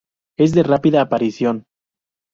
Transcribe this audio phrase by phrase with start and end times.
[0.35, 1.67] Es de rápida aparición.